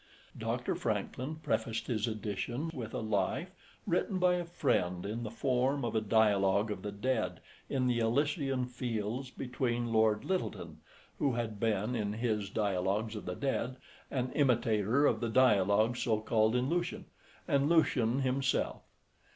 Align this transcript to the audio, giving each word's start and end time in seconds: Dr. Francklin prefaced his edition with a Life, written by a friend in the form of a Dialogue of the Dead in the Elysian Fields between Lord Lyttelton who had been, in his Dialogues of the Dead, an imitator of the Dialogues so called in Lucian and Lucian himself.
Dr. 0.35 0.73
Francklin 0.73 1.35
prefaced 1.43 1.85
his 1.85 2.07
edition 2.07 2.71
with 2.73 2.91
a 2.95 3.01
Life, 3.01 3.51
written 3.85 4.17
by 4.17 4.33
a 4.33 4.45
friend 4.45 5.05
in 5.05 5.21
the 5.21 5.29
form 5.29 5.85
of 5.85 5.95
a 5.95 6.01
Dialogue 6.01 6.71
of 6.71 6.81
the 6.81 6.91
Dead 6.91 7.39
in 7.69 7.85
the 7.85 7.99
Elysian 7.99 8.65
Fields 8.65 9.29
between 9.29 9.93
Lord 9.93 10.25
Lyttelton 10.25 10.77
who 11.19 11.33
had 11.33 11.59
been, 11.59 11.95
in 11.95 12.13
his 12.13 12.49
Dialogues 12.49 13.15
of 13.15 13.25
the 13.25 13.35
Dead, 13.35 13.77
an 14.09 14.31
imitator 14.31 15.05
of 15.05 15.19
the 15.19 15.29
Dialogues 15.29 16.01
so 16.01 16.19
called 16.19 16.55
in 16.55 16.67
Lucian 16.67 17.05
and 17.47 17.69
Lucian 17.69 18.21
himself. 18.21 18.81